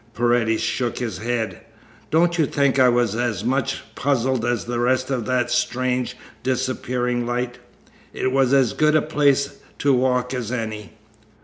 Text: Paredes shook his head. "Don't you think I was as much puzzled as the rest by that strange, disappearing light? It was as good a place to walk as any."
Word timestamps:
Paredes 0.15 0.61
shook 0.61 0.97
his 0.97 1.19
head. 1.19 1.59
"Don't 2.09 2.39
you 2.39 2.47
think 2.47 2.79
I 2.79 2.89
was 2.89 3.13
as 3.15 3.43
much 3.43 3.83
puzzled 3.93 4.43
as 4.43 4.65
the 4.65 4.79
rest 4.79 5.09
by 5.09 5.17
that 5.17 5.51
strange, 5.51 6.17
disappearing 6.41 7.27
light? 7.27 7.59
It 8.11 8.31
was 8.31 8.51
as 8.51 8.73
good 8.73 8.95
a 8.95 9.03
place 9.03 9.57
to 9.77 9.93
walk 9.93 10.33
as 10.33 10.51
any." 10.51 10.93